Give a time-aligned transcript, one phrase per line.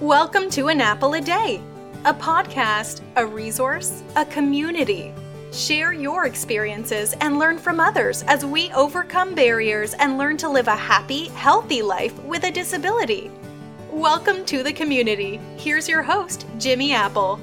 [0.00, 1.60] Welcome to An Apple a Day,
[2.04, 5.12] a podcast, a resource, a community.
[5.52, 10.68] Share your experiences and learn from others as we overcome barriers and learn to live
[10.68, 13.32] a happy, healthy life with a disability.
[13.90, 15.40] Welcome to the community.
[15.56, 17.40] Here's your host, Jimmy Apple.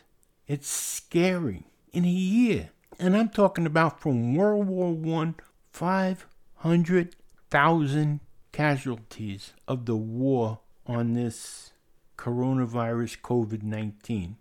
[0.47, 1.63] It's scary.
[1.93, 2.69] In a year.
[2.99, 5.35] And I'm talking about from World War One,
[5.71, 8.19] 500,000
[8.51, 11.69] casualties of the war on this
[12.17, 14.37] coronavirus COVID 19.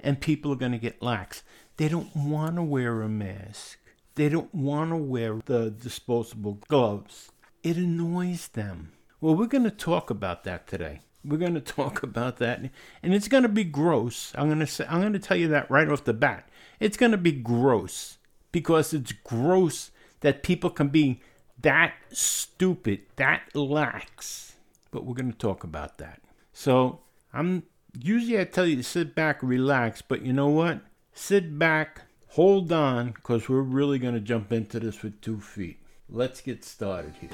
[0.00, 1.42] And people are going to get lax.
[1.78, 3.78] They don't want to wear a mask.
[4.14, 7.32] They don't want to wear the disposable gloves.
[7.62, 8.92] It annoys them.
[9.20, 11.00] Well, we're going to talk about that today.
[11.24, 12.60] We're going to talk about that,
[13.02, 14.32] and it's going to be gross.
[14.36, 16.48] I'm going to say, I'm going to tell you that right off the bat.
[16.78, 18.18] It's going to be gross
[18.52, 21.20] because it's gross that people can be
[21.60, 24.56] that stupid, that lax.
[24.90, 26.20] But we're going to talk about that.
[26.52, 27.00] So
[27.32, 27.64] I'm
[27.98, 30.80] usually I tell you to sit back, relax, but you know what?
[31.12, 32.02] Sit back,
[32.34, 35.78] hold on, because we're really going to jump into this with two feet.
[36.08, 37.30] Let's get started here.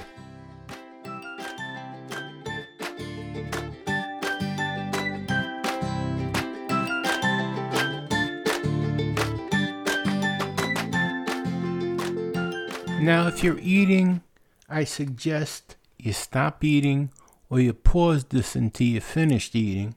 [13.01, 14.21] Now, if you're eating,
[14.69, 17.09] I suggest you stop eating
[17.49, 19.95] or you pause this until you finished eating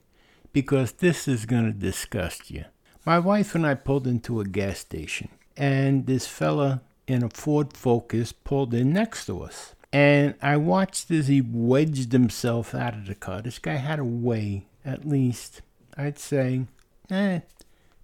[0.51, 2.65] because this is going to disgust you.
[3.05, 7.77] My wife and I pulled into a gas station, and this fella in a Ford
[7.77, 9.75] Focus pulled in next to us.
[9.93, 13.43] And I watched as he wedged himself out of the car.
[13.43, 15.61] This guy had to weigh at least,
[15.95, 16.65] I'd say,
[17.11, 17.41] eh,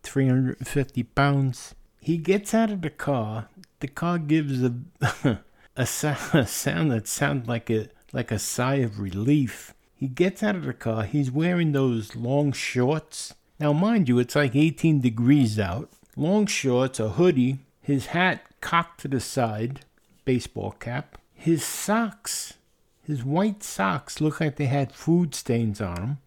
[0.04, 1.74] 350 pounds.
[2.00, 3.50] He gets out of the car.
[3.80, 4.76] The car gives a
[5.76, 9.74] a, sound, a sound that sounds like a like a sigh of relief.
[9.96, 11.06] He gets out of the car.
[11.06, 15.92] He's wearing those long shorts now, mind you, it's like 18 degrees out.
[16.16, 19.82] Long shorts, a hoodie, his hat cocked to the side,
[20.26, 21.20] baseball cap.
[21.36, 22.56] His socks,
[23.04, 26.18] his white socks, looked like they had food stains on them.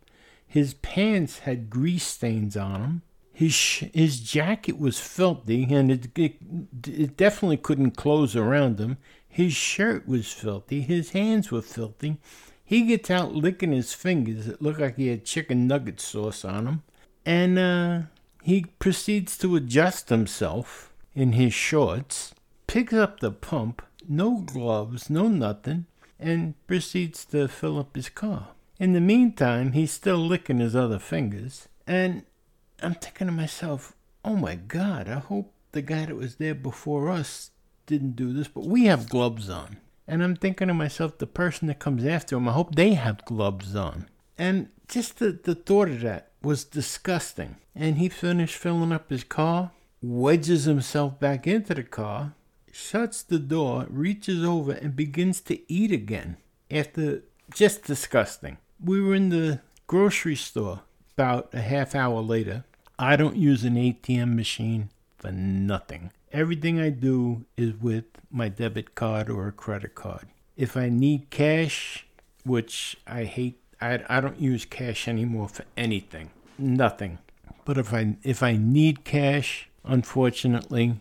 [0.46, 3.02] His pants had grease stains on them.
[3.32, 6.37] His sh- his jacket was filthy, and it, it
[6.87, 8.96] it definitely couldn't close around him.
[9.26, 10.82] His shirt was filthy.
[10.82, 12.19] His hands were filthy.
[12.64, 14.46] He gets out licking his fingers.
[14.46, 16.82] It looked like he had chicken nugget sauce on them.
[17.26, 18.00] And uh,
[18.43, 22.35] he proceeds to adjust himself in his shorts,
[22.67, 25.87] picks up the pump, no gloves, no nothing,
[26.19, 28.49] and proceeds to fill up his car.
[28.79, 31.69] In the meantime, he's still licking his other fingers.
[31.87, 32.25] And
[32.82, 33.94] I'm thinking to myself,
[34.25, 37.50] oh my God, I hope the guy that was there before us
[37.87, 39.79] didn't do this, but we have gloves on.
[40.06, 43.25] And I'm thinking to myself, the person that comes after him, I hope they have
[43.25, 44.09] gloves on.
[44.37, 47.56] And just the, the thought of that was disgusting.
[47.75, 52.35] And he finished filling up his car, wedges himself back into the car,
[52.73, 56.37] shuts the door, reaches over, and begins to eat again.
[56.70, 58.58] After just disgusting.
[58.82, 60.81] We were in the grocery store
[61.17, 62.64] about a half hour later.
[62.99, 66.11] I don't use an ATM machine for nothing.
[66.32, 70.26] Everything I do is with my debit card or a credit card.
[70.56, 72.06] If I need cash,
[72.44, 76.31] which I hate, I, I don't use cash anymore for anything.
[76.58, 77.19] Nothing.
[77.64, 81.00] But if I if I need cash, unfortunately,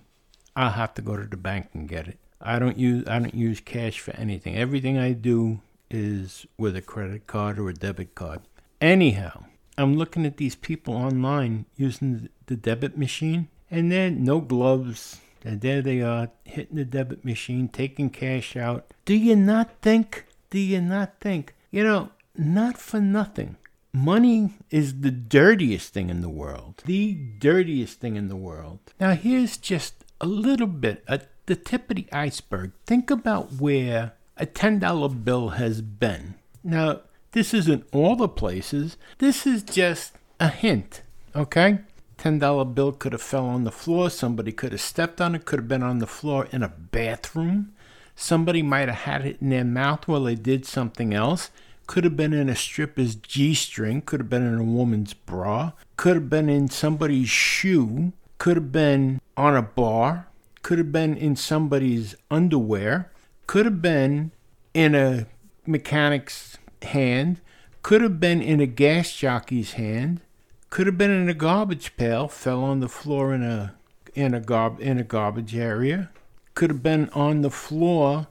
[0.55, 2.17] I'll have to go to the bank and get it.
[2.41, 4.57] I don't use I don't use cash for anything.
[4.57, 8.41] Everything I do is with a credit card or a debit card.
[8.81, 9.45] Anyhow,
[9.77, 15.21] I'm looking at these people online using the debit machine, and then no gloves.
[15.45, 18.85] And there they are, hitting the debit machine, taking cash out.
[19.03, 20.25] Do you not think?
[20.49, 21.53] Do you not think?
[21.69, 23.57] You know, not for nothing.
[23.93, 26.81] Money is the dirtiest thing in the world.
[26.85, 28.79] The dirtiest thing in the world.
[28.99, 32.71] Now, here's just a little bit, at the tip of the iceberg.
[32.87, 36.35] Think about where a $10 bill has been.
[36.63, 37.01] Now,
[37.33, 41.01] this isn't all the places, this is just a hint,
[41.35, 41.79] okay?
[42.17, 45.59] $10 bill could have fell on the floor, somebody could have stepped on it, could
[45.59, 47.73] have been on the floor in a bathroom.
[48.15, 51.49] Somebody might have had it in their mouth while they did something else.
[51.85, 55.73] Could have been in a stripper's G string, could have been in a woman's bra,
[55.97, 60.27] could have been in somebody's shoe, could have been on a bar,
[60.61, 63.11] could have been in somebody's underwear,
[63.47, 64.31] could have been
[64.73, 65.27] in a
[65.65, 67.41] mechanic's hand,
[67.81, 70.21] could have been in a gas jockey's hand,
[70.69, 73.75] could have been in a garbage pail, fell on the floor in a
[74.15, 76.09] in a garb in a garbage area,
[76.55, 78.27] could have been on the floor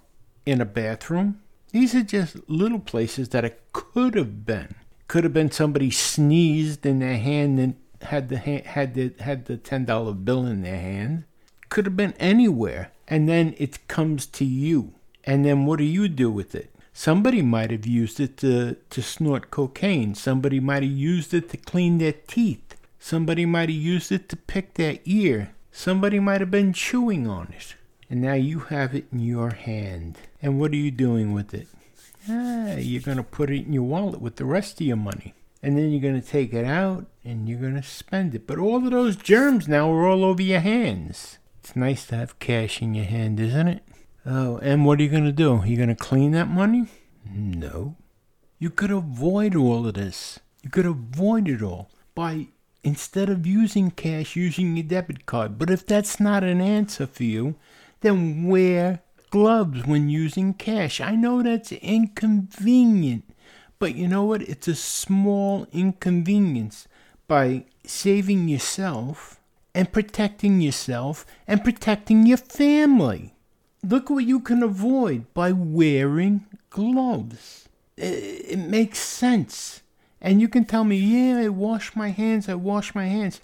[0.46, 1.41] in a bathroom.
[1.72, 4.74] These are just little places that it could have been.
[5.08, 9.56] Could have been somebody sneezed in their hand and had the had the had the
[9.56, 11.24] ten dollar bill in their hand.
[11.70, 14.92] Could have been anywhere, and then it comes to you.
[15.24, 16.74] And then what do you do with it?
[16.92, 20.14] Somebody might have used it to, to snort cocaine.
[20.14, 22.76] Somebody might have used it to clean their teeth.
[22.98, 25.54] Somebody might have used it to pick their ear.
[25.70, 27.76] Somebody might have been chewing on it.
[28.12, 30.18] And now you have it in your hand.
[30.42, 31.66] And what are you doing with it?
[32.28, 35.32] Ah, you're going to put it in your wallet with the rest of your money.
[35.62, 38.46] And then you're going to take it out and you're going to spend it.
[38.46, 41.38] But all of those germs now are all over your hands.
[41.60, 43.82] It's nice to have cash in your hand, isn't it?
[44.26, 45.62] Oh, and what are you going to do?
[45.64, 46.88] You're going to clean that money?
[47.24, 47.96] No.
[48.58, 50.38] You could avoid all of this.
[50.62, 52.48] You could avoid it all by
[52.84, 55.58] instead of using cash, using your debit card.
[55.58, 57.56] But if that's not an answer for you,
[58.02, 59.00] then wear
[59.30, 61.00] gloves when using cash.
[61.00, 63.24] I know that's inconvenient,
[63.78, 64.42] but you know what?
[64.42, 66.86] It's a small inconvenience
[67.26, 69.40] by saving yourself
[69.74, 73.34] and protecting yourself and protecting your family.
[73.82, 77.68] Look what you can avoid by wearing gloves.
[77.96, 79.82] It, makes sense.
[80.20, 83.40] And you can tell me, yeah, I wash my hands, I wash my hands.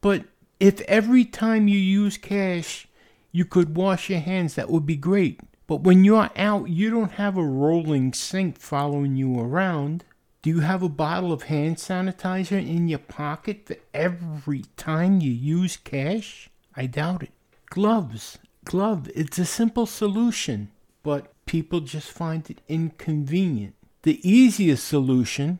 [0.00, 0.24] But
[0.60, 2.86] if every time you use cash,
[3.32, 5.40] you could wash your hands, that would be great.
[5.66, 10.04] But when you're out, you don't have a rolling sink following you around.
[10.42, 15.30] Do you have a bottle of hand sanitizer in your pocket for every time you
[15.30, 16.50] use cash?
[16.74, 17.30] I doubt it.
[17.66, 19.10] Gloves glove.
[19.14, 20.70] It's a simple solution,
[21.02, 23.74] but people just find it inconvenient.
[24.02, 25.58] The easiest solution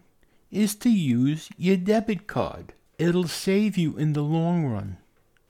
[0.50, 2.72] is to use your debit card.
[2.98, 4.98] It'll save you in the long run.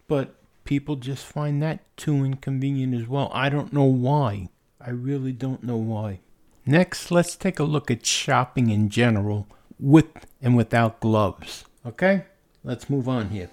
[0.09, 0.37] But
[0.71, 3.29] people just find that too inconvenient as well.
[3.35, 4.51] I don't know why.
[4.81, 6.21] I really don't know why.
[6.65, 9.49] Next, let's take a look at shopping in general
[9.81, 10.07] with
[10.41, 11.65] and without gloves.
[11.85, 12.27] Okay?
[12.63, 13.51] Let's move on here.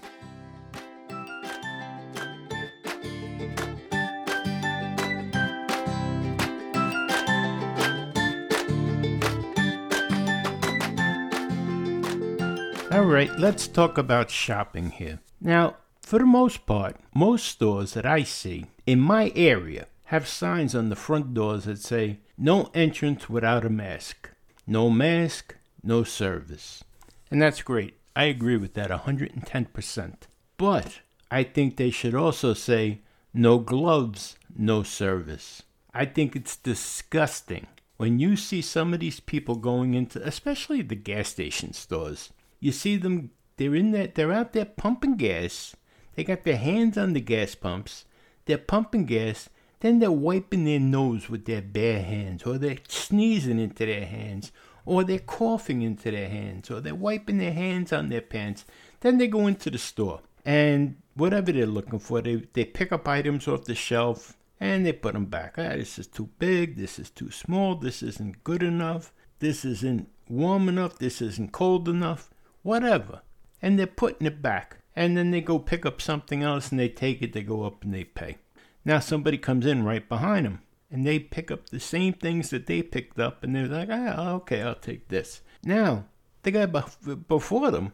[12.92, 15.18] All right, let's talk about shopping here.
[15.40, 15.74] Now,
[16.08, 20.88] for the most part, most stores that I see in my area have signs on
[20.88, 24.30] the front doors that say, no entrance without a mask.
[24.66, 26.82] No mask, no service.
[27.30, 27.98] And that's great.
[28.16, 30.14] I agree with that 110%.
[30.56, 31.00] But
[31.30, 33.02] I think they should also say,
[33.34, 35.62] no gloves, no service.
[35.92, 37.66] I think it's disgusting
[37.98, 42.72] when you see some of these people going into, especially the gas station stores, you
[42.72, 45.76] see them, they're in there, they're out there pumping gas.
[46.18, 48.04] They got their hands on the gas pumps.
[48.46, 49.48] They're pumping gas.
[49.78, 54.50] Then they're wiping their nose with their bare hands, or they're sneezing into their hands,
[54.84, 58.64] or they're coughing into their hands, or they're wiping their hands on their pants.
[58.98, 63.06] Then they go into the store and whatever they're looking for, they, they pick up
[63.06, 65.54] items off the shelf and they put them back.
[65.56, 66.74] Ah, this is too big.
[66.74, 67.76] This is too small.
[67.76, 69.12] This isn't good enough.
[69.38, 70.98] This isn't warm enough.
[70.98, 72.28] This isn't cold enough.
[72.62, 73.22] Whatever.
[73.62, 74.78] And they're putting it back.
[74.98, 77.32] And then they go pick up something else and they take it.
[77.32, 78.38] They go up and they pay.
[78.84, 82.66] Now somebody comes in right behind them and they pick up the same things that
[82.66, 85.42] they picked up and they're like, ah, okay, I'll take this.
[85.62, 86.06] Now,
[86.42, 87.92] the guy before them,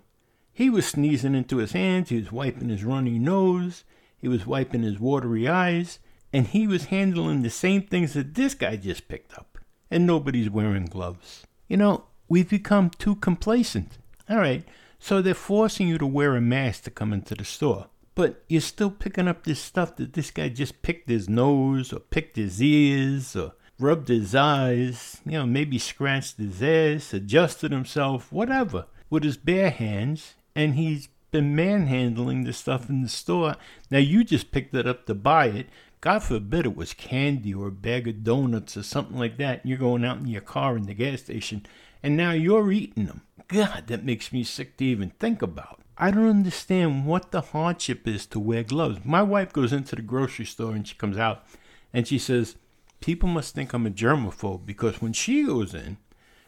[0.50, 2.08] he was sneezing into his hands.
[2.08, 3.84] He was wiping his runny nose.
[4.16, 5.98] He was wiping his watery eyes
[6.34, 9.56] and he was handling the same things that this guy just picked up,
[9.88, 11.46] and nobody's wearing gloves.
[11.68, 13.98] You know, we've become too complacent.
[14.28, 14.64] All right,
[15.04, 18.58] so they're forcing you to wear a mask to come into the store, but you're
[18.58, 22.62] still picking up this stuff that this guy just picked his nose, or picked his
[22.62, 29.24] ears, or rubbed his eyes, you know, maybe scratched his ass, adjusted himself, whatever, with
[29.24, 33.56] his bare hands, and he's been manhandling the stuff in the store.
[33.90, 35.66] Now you just picked it up to buy it
[36.04, 39.70] God forbid it was candy or a bag of donuts or something like that, and
[39.70, 41.64] you're going out in your car in the gas station,
[42.02, 43.22] and now you're eating them.
[43.48, 45.80] God, that makes me sick to even think about.
[45.96, 49.04] I don't understand what the hardship is to wear gloves.
[49.04, 51.44] My wife goes into the grocery store and she comes out
[51.92, 52.56] and she says,
[53.00, 55.98] People must think I'm a germaphobe because when she goes in,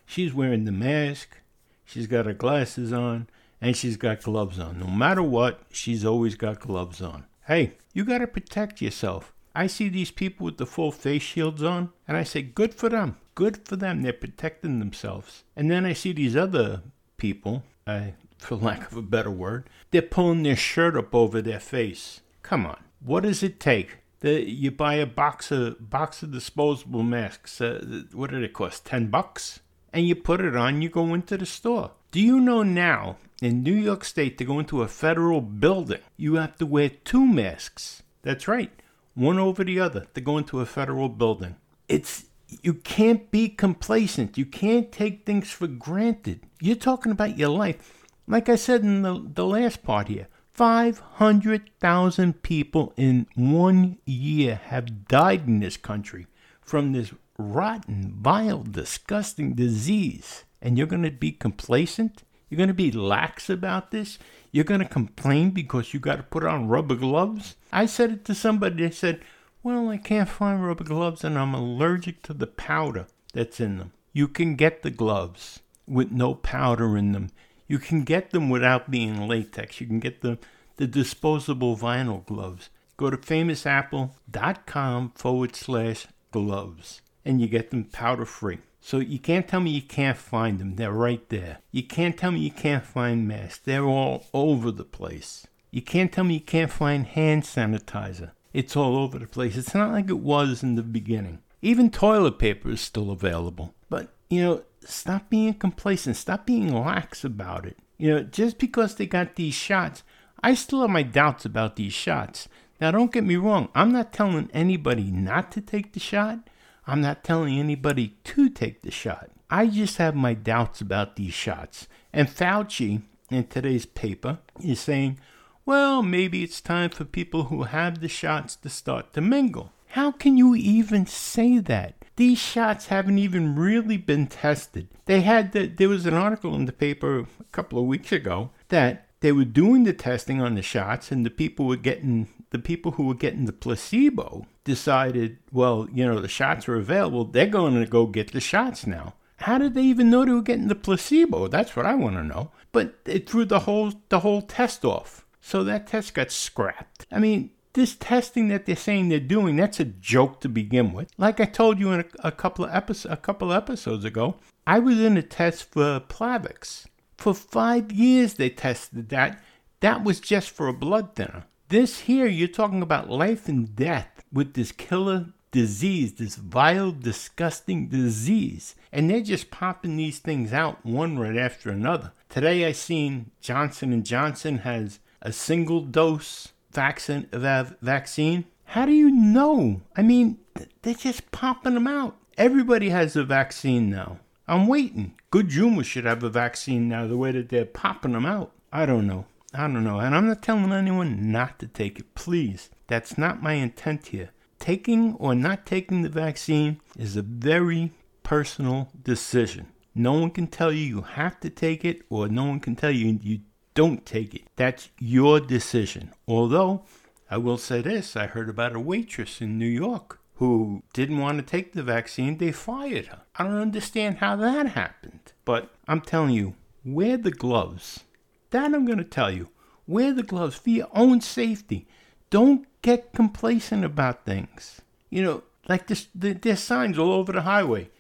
[0.05, 1.38] she's wearing the mask,
[1.85, 3.29] she's got her glasses on,
[3.61, 4.79] and she's got gloves on.
[4.81, 7.26] No matter what, she's always got gloves on.
[7.47, 9.33] Hey, you got to protect yourself.
[9.57, 12.91] I see these people with the full face shields on, and I say, good for
[12.91, 13.17] them.
[13.35, 14.03] Good for them.
[14.03, 15.45] They're protecting themselves.
[15.57, 16.83] And then I see these other
[17.17, 21.59] people, uh, for lack of a better word, they're pulling their shirt up over their
[21.59, 22.21] face.
[22.43, 22.85] Come on.
[23.01, 23.97] What does it take?
[24.21, 27.61] The, you buy a box of box of disposable masks.
[27.61, 28.85] Uh, what did it cost?
[28.85, 29.61] Ten bucks,
[29.93, 30.83] and you put it on.
[30.83, 31.93] You go into the store.
[32.11, 36.35] Do you know now in New York State to go into a federal building, you
[36.35, 38.03] have to wear two masks?
[38.23, 38.73] That's right
[39.16, 41.56] one over the other to go into a federal building.
[41.88, 42.26] It's
[42.62, 44.38] you can't be complacent.
[44.38, 46.42] You can't take things for granted.
[46.61, 48.04] You're talking about your life.
[48.28, 55.08] Like I said in the, the last part here, 500,000 people in one year have
[55.08, 56.26] died in this country
[56.61, 60.44] from this rotten, vile, disgusting disease.
[60.62, 62.23] And you're going to be complacent?
[62.49, 64.19] You're going to be lax about this?
[64.53, 67.57] You're going to complain because you got to put on rubber gloves?
[67.73, 68.85] I said it to somebody.
[68.85, 69.21] They said,
[69.62, 73.93] Well, I can't find rubber gloves and I'm allergic to the powder that's in them.
[74.12, 77.31] You can get the gloves with no powder in them.
[77.69, 79.81] You can get them without being latex.
[79.81, 80.38] You can get the,
[80.76, 82.71] the disposable vinyl gloves.
[82.97, 88.59] Go to famousapple.com forward slash gloves and you get them powder free.
[88.87, 90.76] So you can't tell me you can't find them.
[90.76, 91.59] They're right there.
[91.73, 93.59] You can't tell me you can't find masks.
[93.59, 95.45] They're all over the place.
[95.73, 98.31] You can't tell me you can't find hand sanitizer.
[98.52, 99.57] It's all over the place.
[99.57, 101.40] It's not like it was in the beginning.
[101.62, 103.75] Even toilet paper is still available.
[103.90, 106.14] But, you know, stop being complacent.
[106.14, 107.78] Stop being lax about it.
[107.99, 110.05] You know, just because they got these shots,
[110.45, 112.49] I still have my doubts about these shots.
[112.81, 113.69] Now, don't get me wrong.
[113.75, 116.49] I'm not telling anybody not to take the shot.
[116.87, 119.31] I'm not telling anybody to take the shot.
[119.50, 121.88] I just have my doubts about these shots.
[122.12, 125.19] And Fauci, in today's paper, is saying,
[125.64, 129.73] well, maybe it's time for people who have the shots to start to mingle.
[129.88, 131.95] How can you even say that?
[132.16, 134.88] These shots haven't even really been tested.
[135.07, 138.50] They had the, there was an article in the paper a couple of weeks ago
[138.69, 142.63] that they were doing the testing on the shots and the people were getting the
[142.63, 147.25] people who were getting the placebo decided, well, you know, the shots are available.
[147.25, 149.13] They're going to go get the shots now.
[149.41, 151.49] How did they even know they were getting the placebo?
[151.49, 152.51] That's what I want to know.
[152.73, 155.27] But it threw the whole the whole test off.
[155.43, 157.07] So that test got scrapped.
[157.13, 161.11] I mean, this testing that they're saying they're doing, that's a joke to begin with.
[161.19, 164.37] Like I told you in a, a couple of episodes a couple episodes ago,
[164.67, 166.87] I was in a test for Plavix.
[167.19, 169.43] For five years they tested that.
[169.81, 171.45] That was just for a blood thinner.
[171.68, 177.88] This here, you're talking about life and death with this killer disease, this vile, disgusting
[177.88, 178.75] disease.
[178.92, 182.12] And they're just popping these things out one right after another.
[182.28, 188.44] Today I seen Johnson & Johnson has a single dose vaccine, vaccine.
[188.64, 189.80] How do you know?
[189.96, 190.38] I mean,
[190.82, 194.18] they're just popping them out Everybody has a vaccine now.
[194.46, 195.14] I'm waiting.
[195.30, 198.52] Good Humor should have a vaccine now, the way that they're popping them out.
[198.70, 199.25] I don't know.
[199.57, 200.01] I don't know.
[200.01, 202.15] And I'm not telling anyone not to take it.
[202.15, 202.71] Please.
[202.89, 204.31] That's not my intent here.
[204.59, 209.69] Taking or not taking the vaccine is a very personal decision.
[209.95, 212.91] No one can tell you you have to take it, or no one can tell
[212.91, 213.41] you you
[213.75, 214.43] don't take it.
[214.57, 216.13] That's your decision.
[216.29, 216.85] Although,
[217.31, 221.39] I will say this I heard about a waitress in New York who didn't want
[221.39, 222.37] to take the vaccine.
[222.37, 223.23] They fired her.
[223.37, 225.33] I don't understand how that happened.
[225.45, 228.01] But I'm telling you, wear the gloves.
[228.50, 229.49] That I'm going to tell you.
[229.87, 231.87] Wear the gloves for your own safety.
[232.31, 234.81] Don't get complacent about things.
[235.11, 237.91] You know, like this, there's signs all over the highway.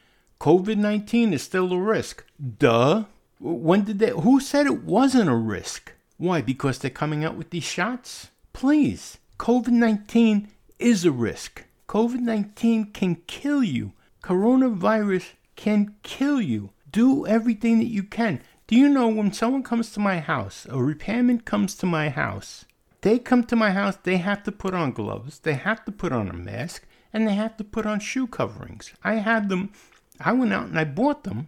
[0.40, 2.24] COVID 19 is still a risk.
[2.58, 3.04] Duh.
[3.38, 4.10] When did they?
[4.10, 5.92] Who said it wasn't a risk?
[6.18, 6.40] Why?
[6.40, 8.28] Because they're coming out with these shots?
[8.52, 9.18] Please.
[9.38, 10.48] COVID 19
[10.78, 11.64] is a risk.
[11.88, 13.92] COVID 19 can kill you.
[14.22, 16.70] Coronavirus can kill you.
[16.90, 18.40] Do everything that you can.
[18.68, 22.64] Do you know when someone comes to my house, a repairman comes to my house,
[23.02, 26.10] they come to my house, they have to put on gloves, they have to put
[26.10, 28.92] on a mask, and they have to put on shoe coverings.
[29.04, 29.70] I had them,
[30.18, 31.46] I went out and I bought them.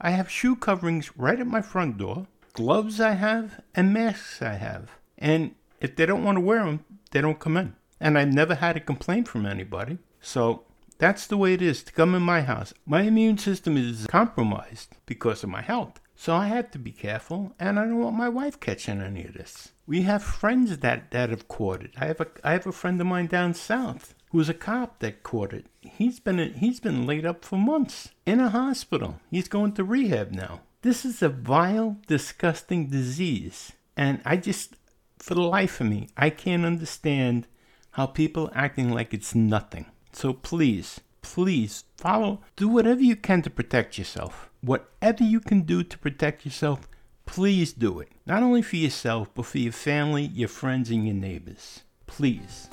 [0.00, 4.54] I have shoe coverings right at my front door, gloves I have, and masks I
[4.54, 4.90] have.
[5.18, 7.76] And if they don't want to wear them, they don't come in.
[8.00, 9.98] And I've never had a complaint from anybody.
[10.20, 10.64] So
[10.98, 12.74] that's the way it is to come in my house.
[12.86, 16.00] My immune system is compromised because of my health.
[16.20, 19.32] So I have to be careful, and I don't want my wife catching any of
[19.32, 19.70] this.
[19.86, 21.92] We have friends that, that have caught it.
[21.96, 25.22] I have a I have a friend of mine down south who's a cop that
[25.22, 25.64] caught it.
[25.80, 29.18] He's been he's been laid up for months in a hospital.
[29.30, 30.60] He's going to rehab now.
[30.82, 34.76] This is a vile, disgusting disease, and I just,
[35.18, 37.46] for the life of me, I can't understand
[37.92, 39.86] how people acting like it's nothing.
[40.12, 44.50] So please, please follow, do whatever you can to protect yourself.
[44.60, 46.88] Whatever you can do to protect yourself,
[47.26, 48.08] please do it.
[48.26, 51.82] Not only for yourself, but for your family, your friends, and your neighbors.
[52.06, 52.68] Please.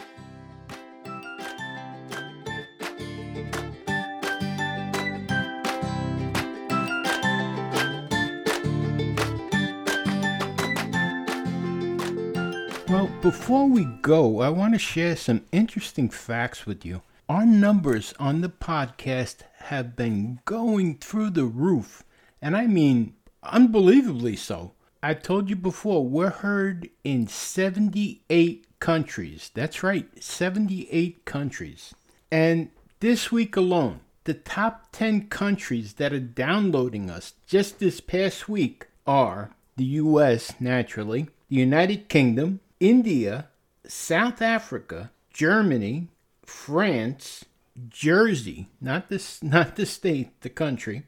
[12.89, 17.01] Well, before we go, I want to share some interesting facts with you.
[17.29, 22.05] Our numbers on the podcast have been going through the roof,
[22.41, 24.71] and I mean unbelievably so.
[25.03, 29.51] I told you before, we're heard in 78 countries.
[29.53, 31.93] That's right, 78 countries.
[32.31, 32.69] And
[33.01, 38.87] this week alone, the top 10 countries that are downloading us just this past week
[39.05, 43.49] are the US, naturally, the United Kingdom, India,
[43.85, 46.07] South Africa, Germany,
[46.47, 47.45] France,
[47.89, 51.03] Jersey, not this not the state, the country,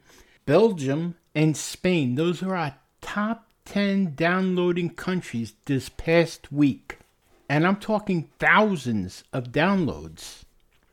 [0.46, 2.16] Belgium and Spain.
[2.16, 6.98] Those are our top 10 downloading countries this past week.
[7.48, 10.44] And I'm talking thousands of downloads.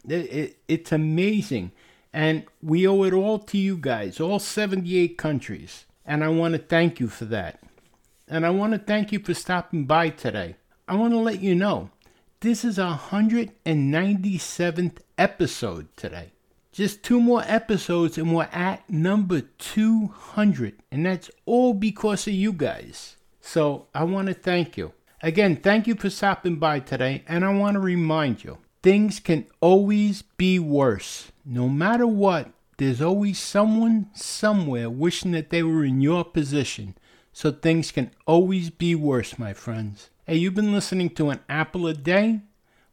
[0.08, 1.72] It, it, it's amazing.
[2.12, 5.84] And we owe it all to you guys, all 78 countries.
[6.06, 7.60] And I want to thank you for that.
[8.28, 10.56] And I want to thank you for stopping by today.
[10.88, 11.90] I want to let you know
[12.40, 16.32] this is our 197th episode today.
[16.70, 20.74] Just two more episodes and we're at number 200.
[20.92, 23.16] And that's all because of you guys.
[23.40, 24.92] So I want to thank you.
[25.22, 27.24] Again, thank you for stopping by today.
[27.26, 31.32] And I want to remind you things can always be worse.
[31.44, 36.96] No matter what, there's always someone somewhere wishing that they were in your position.
[37.36, 40.08] So things can always be worse, my friends.
[40.26, 42.40] Hey, you've been listening to an apple a day.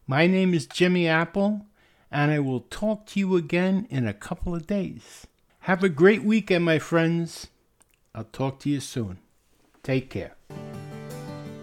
[0.06, 1.64] My name is Jimmy Apple,
[2.10, 5.26] and I will talk to you again in a couple of days.
[5.60, 7.46] Have a great weekend, my friends.
[8.14, 9.16] I'll talk to you soon.
[9.82, 10.36] Take care.